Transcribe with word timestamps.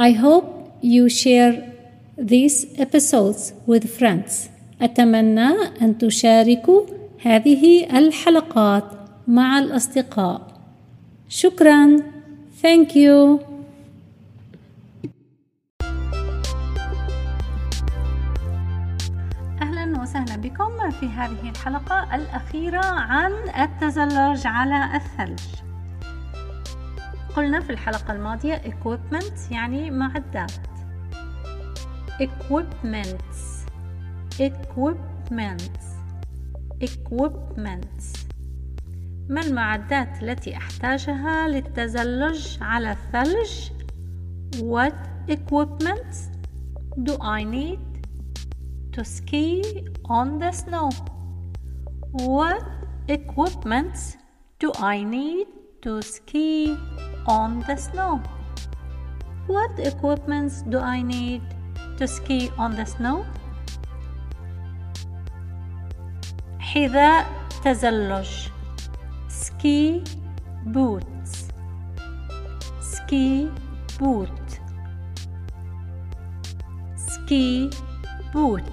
I 0.00 0.12
hope 0.12 0.46
you 0.80 1.08
share 1.08 1.54
these 2.16 2.66
episodes 2.78 3.52
with 3.66 3.84
friends. 3.98 4.48
أتمنى 4.82 5.48
أن 5.82 5.98
تشاركوا 5.98 6.82
هذه 7.22 7.98
الحلقات 7.98 8.84
مع 9.28 9.58
الأصدقاء. 9.58 10.40
شكرا. 11.28 11.96
Thank 12.62 12.94
you. 12.94 13.40
أهلا 19.62 20.02
وسهلا 20.02 20.36
بكم 20.36 20.90
في 20.90 21.06
هذه 21.06 21.50
الحلقة 21.50 22.14
الأخيرة 22.14 22.86
عن 22.86 23.32
التزلج 23.32 24.46
على 24.46 24.96
الثلج 24.96 25.67
قلنا 27.38 27.60
في 27.60 27.70
الحلقة 27.70 28.12
الماضية 28.12 28.54
equipment 28.54 29.52
يعني 29.52 29.90
معدات 29.90 30.52
equipments 32.20 33.66
equipments 34.40 35.84
equipments 36.84 38.18
ما 39.28 39.40
المعدات 39.40 40.22
التي 40.22 40.56
أحتاجها 40.56 41.48
للتزلج 41.48 42.58
على 42.60 42.92
الثلج 42.92 43.70
What 44.56 44.96
equipment 45.28 46.14
do 47.06 47.12
I 47.20 47.44
need 47.44 47.80
to 48.92 49.04
ski 49.04 49.62
on 50.04 50.38
the 50.38 50.50
snow? 50.50 50.88
What 52.10 52.64
equipment 53.08 54.16
do 54.58 54.72
I 54.80 55.04
need 55.04 55.46
to 55.82 56.02
ski 56.02 56.76
on 57.28 57.60
the 57.68 57.76
snow? 57.76 58.20
What 59.46 59.78
equipment 59.78 60.52
do 60.68 60.78
I 60.78 61.02
need 61.02 61.42
to 61.98 62.08
ski 62.08 62.50
on 62.58 62.74
the 62.74 62.84
snow? 62.84 63.24
حذاء 66.58 67.26
تزلج 67.64 68.28
ski 69.28 70.04
boots 70.66 71.48
ski 72.80 73.48
boot 73.98 74.48
ski 76.96 77.70
boot 78.32 78.64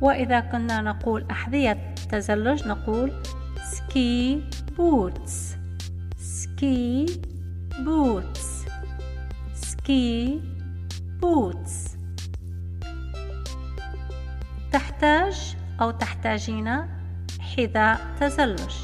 وإذا 0.00 0.40
كنا 0.40 0.80
نقول 0.80 1.24
أحذية 1.30 1.94
تزلج 2.10 2.68
نقول 2.68 3.12
ski 3.58 4.40
boots 4.76 5.56
ski 6.16 7.06
boots 7.84 8.66
ski 9.54 10.40
boots 11.20 11.96
تحتاج 14.72 15.56
أو 15.80 15.90
تحتاجين 15.90 16.86
حذاء 17.40 18.16
تزلج 18.20 18.74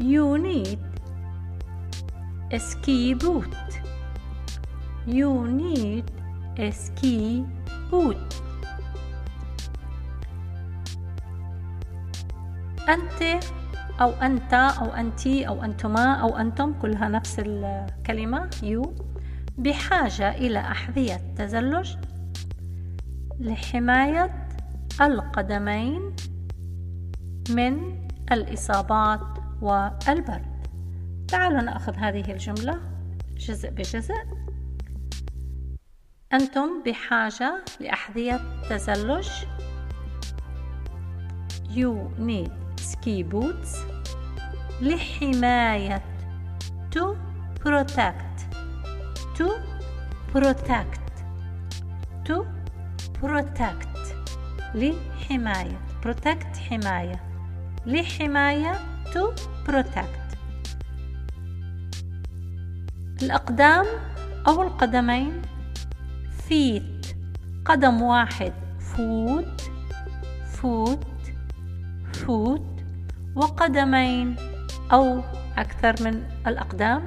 You 0.00 0.38
need 0.38 0.78
a 2.52 2.58
ski 2.58 3.14
boot 3.14 3.70
You 5.06 5.46
need 5.46 6.06
a 6.58 6.70
ski 6.72 7.44
boot 7.90 8.42
أنت 12.88 13.44
أو 14.02 14.10
أنت 14.10 14.54
أو 14.54 14.86
أنتي 14.86 15.48
أو 15.48 15.64
أنتما 15.64 16.14
أو 16.14 16.36
أنتم 16.36 16.74
كلها 16.82 17.08
نفس 17.08 17.36
الكلمة 17.38 18.50
يو. 18.62 18.94
بحاجة 19.58 20.30
إلى 20.30 20.58
أحذية 20.58 21.20
تزلج 21.36 21.96
لحماية 23.40 24.48
القدمين 25.00 26.16
من 27.50 27.98
الإصابات 28.32 29.20
والبرد. 29.60 30.66
تعالوا 31.28 31.60
نأخذ 31.60 31.96
هذه 31.96 32.32
الجملة 32.32 32.78
جزء 33.36 33.70
بجزء. 33.70 34.14
أنتم 36.32 36.82
بحاجة 36.86 37.64
لأحذية 37.80 38.40
تزلج 38.70 39.28
You 41.74 42.10
need 42.18 42.52
ski 42.76 43.22
boots. 43.22 43.91
لحماية 44.82 46.02
to 46.94 47.16
protect 47.64 48.38
to 49.38 49.46
protect 50.32 51.12
to 52.24 52.44
protect 53.20 53.98
لحماية 54.74 55.78
protect 56.04 56.56
حماية 56.70 57.22
لحماية 57.86 58.72
to 59.12 59.34
protect 59.68 60.36
الأقدام 63.22 63.86
أو 64.48 64.62
القدمين 64.62 65.42
feet 66.48 67.14
قدم 67.64 68.02
واحد 68.02 68.52
foot 68.78 69.62
foot 70.56 71.06
foot 72.26 72.62
وقدمين 73.36 74.36
أو 74.92 75.22
أكثر 75.58 75.94
من 76.04 76.24
الأقدام. 76.46 77.02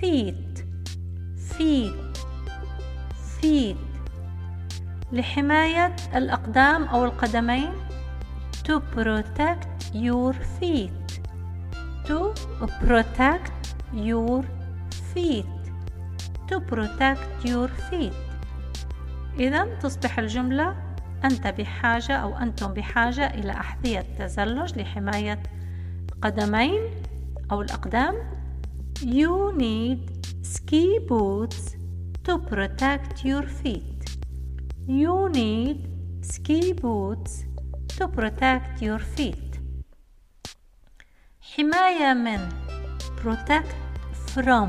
feet 0.00 0.64
feet 1.58 2.18
feet 3.40 3.76
لحماية 5.12 5.96
الأقدام 6.14 6.84
أو 6.84 7.04
القدمين 7.04 7.72
to 8.68 8.80
protect 8.96 9.94
your 9.94 10.34
feet. 10.60 11.20
to 12.06 12.34
protect 12.86 13.74
your 13.94 14.44
feet. 15.14 15.46
to 16.48 16.60
protect 16.60 17.44
your 17.44 17.68
feet. 17.90 18.12
إذا 19.40 19.64
تصبح 19.82 20.18
الجملة 20.18 20.76
أنت 21.24 21.46
بحاجة 21.46 22.16
أو 22.16 22.38
أنتم 22.38 22.74
بحاجة 22.74 23.26
إلى 23.26 23.52
أحذية 23.52 24.00
تزلج 24.18 24.78
لحماية 24.78 25.42
القدمين 26.12 26.80
أو 27.52 27.62
الأقدام 27.62 28.14
You 29.02 29.52
need 29.52 30.26
ski 30.42 30.98
boots 31.08 31.76
to 32.24 32.38
protect 32.38 33.24
your 33.24 33.42
feet 33.42 34.18
You 34.88 35.28
need 35.28 35.78
ski 36.22 36.72
boots 36.72 37.44
to 37.98 38.08
protect 38.08 38.82
your 38.82 38.98
feet 38.98 39.60
حماية 41.40 42.14
من 42.14 42.48
protect 43.22 43.74
from 44.34 44.68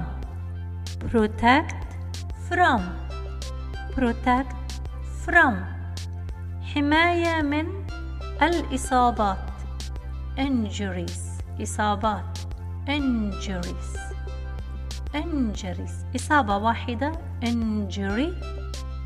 protect 1.12 1.88
from 2.50 2.82
protect 3.96 4.56
from 5.26 5.54
حماية 6.62 7.42
من 7.42 7.86
الإصابات 8.42 9.52
injuries 10.38 11.42
إصابات 11.62 12.37
injuries 12.88 13.98
injuries 15.14 15.92
إصابة 16.16 16.58
واحدة 16.58 17.12
injury 17.44 18.34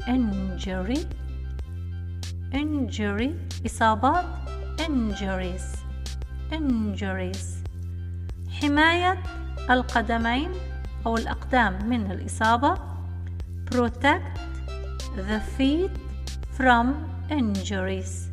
injury 0.07 0.99
injury 2.53 3.31
إصابات 3.65 4.25
injuries 4.79 5.77
injuries 6.51 7.61
حماية 8.61 9.23
القدمين 9.69 10.51
أو 11.05 11.17
الأقدام 11.17 11.89
من 11.89 12.11
الإصابة 12.11 12.77
protect 13.71 14.37
the 15.15 15.39
feet 15.57 15.91
from 16.51 16.93
injuries 17.31 18.29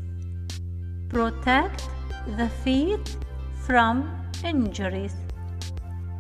protect 1.09 1.89
the 2.37 2.49
feet 2.65 3.17
from 3.67 4.05
injuries 4.45 5.15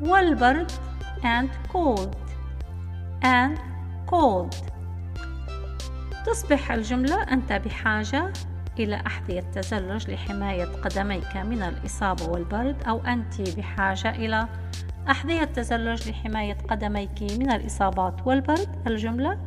والبرد 0.00 0.72
and 1.22 1.48
cold. 1.72 2.16
And 3.22 3.58
cold. 4.06 4.54
تصبح 6.26 6.72
الجملة 6.72 7.22
أنت 7.22 7.52
بحاجة 7.52 8.32
إلى 8.78 9.02
أحذية 9.06 9.40
تزلج 9.40 10.10
لحماية 10.10 10.64
قدميك 10.64 11.36
من 11.36 11.62
الإصابة 11.62 12.28
والبرد 12.28 12.82
أو 12.88 12.98
أنت 13.00 13.40
بحاجة 13.40 14.10
إلى 14.10 14.48
أحذية 15.10 15.44
تزلج 15.44 16.08
لحماية 16.08 16.56
قدميك 16.68 17.22
من 17.22 17.50
الإصابات 17.50 18.26
والبرد. 18.26 18.86
الجملة 18.86 19.38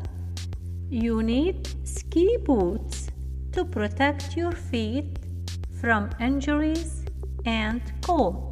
You 0.91 1.23
need 1.23 1.67
ski 1.87 2.37
boots 2.45 3.07
to 3.53 3.63
protect 3.63 4.35
your 4.35 4.51
feet 4.51 5.19
from 5.79 6.09
injuries 6.19 7.05
and 7.45 7.81
cold. 8.01 8.50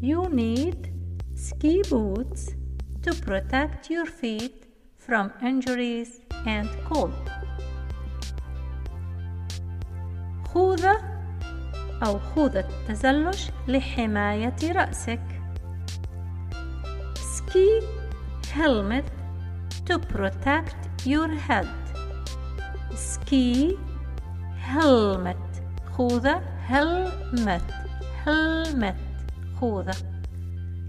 You 0.00 0.28
need 0.28 0.92
ski 1.34 1.82
boots 1.90 2.54
to 3.02 3.14
protect 3.14 3.90
your 3.90 4.06
feet 4.06 4.66
from 4.98 5.32
injuries 5.42 6.20
and 6.46 6.68
cold. 6.88 7.30
خوذة 10.54 10.96
أو 12.02 12.18
خوذة 12.18 12.68
تزلج 12.88 13.50
لحماية 13.68 14.72
رأسك. 14.72 15.20
Ski 17.36 17.80
helmet 18.52 19.04
to 19.86 19.98
protect 19.98 21.06
your 21.06 21.28
head. 21.28 21.68
Ski 22.94 23.78
helmet 24.58 25.36
خوذة 25.96 26.42
helmet 26.66 27.62
helmet 28.24 29.07
خوذة 29.59 29.95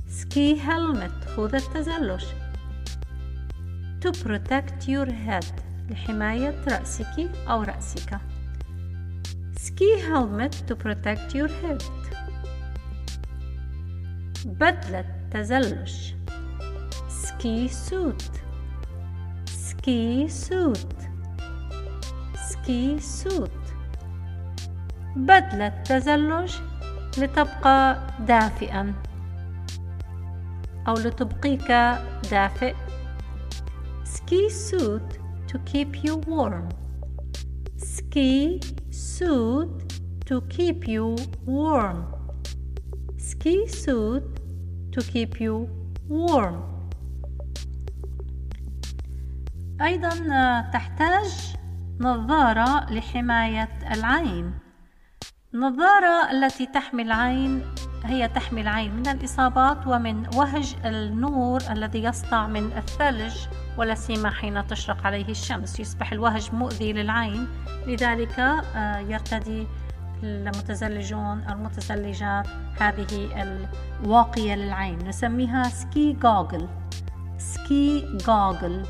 ski 0.08 0.56
helmet 0.56 1.28
خوذة 1.37 1.62
تزلج 1.75 2.25
to 4.00 4.12
protect 4.12 4.88
your 4.88 5.06
head 5.06 5.44
لحماية 5.90 6.64
رأسك 6.69 7.31
أو 7.49 7.62
رأسك 7.62 8.20
ski 9.58 10.00
helmet 10.08 10.55
to 10.69 10.75
protect 10.75 11.34
your 11.34 11.49
head 11.49 11.82
بدلة 14.44 15.05
تزلج 15.31 16.14
ski 17.08 17.69
suit 17.69 18.31
ski 19.46 20.28
suit 20.28 20.96
ski 22.50 23.00
suit 23.00 23.73
بدلة 25.16 25.69
تزلج 25.69 26.69
لتبقى 27.18 28.06
دافئا 28.20 28.94
أو 30.88 30.94
لتبقيك 30.94 31.68
دافئ 32.30 32.74
ski 34.04 34.48
suit 34.50 35.08
to 35.48 35.56
keep 35.72 36.04
you 36.04 36.14
warm 36.26 36.68
ski 37.76 38.60
suit 38.90 39.74
to 40.28 40.40
keep 40.56 40.80
you 40.94 41.16
warm 41.46 41.98
ski 43.28 43.56
suit 43.66 44.24
to 44.92 45.00
keep 45.12 45.40
you 45.40 45.68
warm 46.08 46.56
أيضا 49.80 50.10
تحتاج 50.72 51.54
نظارة 52.00 52.92
لحماية 52.92 53.68
العين 53.94 54.54
النظارة 55.55 56.31
التي 56.31 56.67
تحمي 56.67 57.02
العين 57.02 57.62
هي 58.05 58.29
تحمي 58.29 58.61
العين 58.61 58.94
من 58.94 59.08
الإصابات 59.08 59.87
ومن 59.87 60.26
وهج 60.35 60.76
النور 60.85 61.61
الذي 61.70 62.05
يسطع 62.05 62.47
من 62.47 62.73
الثلج 62.73 63.35
ولا 63.79 63.94
سيما 63.94 64.31
حين 64.31 64.67
تشرق 64.67 65.06
عليه 65.06 65.29
الشمس. 65.29 65.81
يصبح 65.81 66.12
الوهج 66.12 66.55
مؤذي 66.55 66.93
للعين. 66.93 67.49
لذلك 67.87 68.38
آه، 68.38 68.99
يرتدي 68.99 69.67
المتزلجون 70.23 71.44
المتزلجات 71.49 72.47
هذه 72.81 73.43
الواقية 74.02 74.55
للعين. 74.55 75.08
نسميها 75.08 75.62
ski 75.62 76.12
goggle 76.12 76.69
ski 77.38 78.16
goggle 78.26 78.87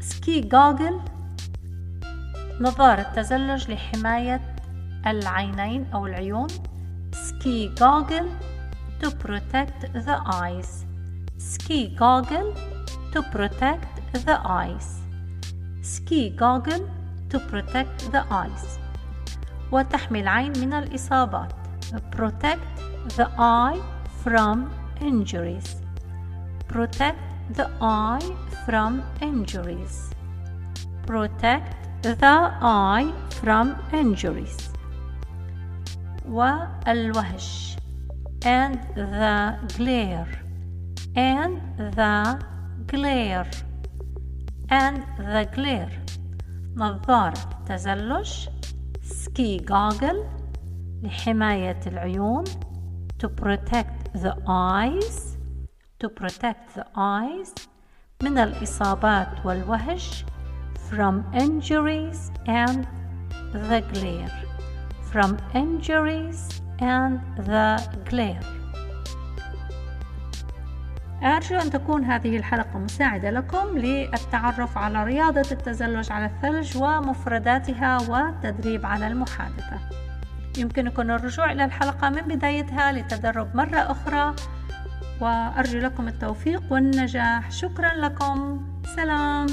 ski 0.00 0.40
goggle 0.40 1.00
نظارة 2.60 3.02
تزلج 3.02 3.70
لحماية 3.70 4.55
العينين 5.06 5.86
أو 5.94 6.06
العيون 6.06 6.48
ski 7.12 7.68
goggle 7.80 8.28
to 9.00 9.10
protect 9.10 9.80
the 10.06 10.18
eyes 10.42 10.84
ski 11.38 11.88
goggle 11.98 12.52
to 13.12 13.22
protect 13.34 13.92
the 14.26 14.36
eyes 14.44 14.88
ski 15.82 16.30
goggle 16.30 16.84
to 17.30 17.38
protect 17.50 18.12
the 18.12 18.24
eyes 18.30 18.78
وتحمي 19.72 20.20
العين 20.20 20.52
من 20.58 20.72
الإصابات 20.72 21.52
protect 22.16 22.66
the 23.16 23.28
eye 23.38 23.80
from 24.24 24.70
injuries 25.00 25.76
protect 26.68 27.18
the 27.56 27.68
eye 27.80 28.28
from 28.66 29.02
injuries 29.22 30.10
protect 31.06 31.72
the 32.02 32.38
eye 32.62 33.12
from 33.40 33.76
injuries 33.92 34.75
والوهج 36.30 37.76
and 38.44 38.78
the 38.94 39.58
glare 39.76 40.28
and 41.16 41.60
the 41.78 42.38
glare 42.86 43.50
and 44.70 45.02
the 45.18 45.44
glare 45.54 45.92
نظارة 46.76 47.64
تزلج 47.66 48.48
ski 49.02 49.58
goggle 49.58 50.24
لحماية 51.02 51.80
العيون 51.86 52.44
to 53.18 53.28
protect 53.28 54.12
the 54.14 54.34
eyes 54.48 55.36
to 56.00 56.08
protect 56.08 56.74
the 56.74 56.86
eyes 56.96 57.54
من 58.22 58.38
الإصابات 58.38 59.46
والوهج 59.46 60.24
from 60.90 61.24
injuries 61.34 62.30
and 62.46 62.86
the 63.52 63.80
glare 63.92 64.55
from 65.16 65.32
injuries 65.54 66.40
and 66.80 67.14
the 67.48 67.80
glare. 68.10 68.44
أرجو 71.22 71.56
أن 71.56 71.70
تكون 71.70 72.04
هذه 72.04 72.36
الحلقة 72.36 72.78
مساعدة 72.78 73.30
لكم 73.30 73.78
للتعرف 73.78 74.78
على 74.78 75.04
رياضة 75.04 75.50
التزلج 75.52 76.12
على 76.12 76.26
الثلج 76.26 76.76
ومفرداتها 76.76 77.98
والتدريب 78.08 78.86
على 78.86 79.06
المحادثة. 79.06 79.78
يمكنكم 80.58 81.10
الرجوع 81.10 81.52
إلى 81.52 81.64
الحلقة 81.64 82.08
من 82.10 82.22
بدايتها 82.22 82.92
للتدرب 82.92 83.56
مرة 83.56 83.78
أخرى 83.78 84.34
وأرجو 85.20 85.78
لكم 85.78 86.08
التوفيق 86.08 86.62
والنجاح. 86.70 87.50
شكرا 87.50 87.94
لكم. 87.94 88.66
سلام. 88.96 89.46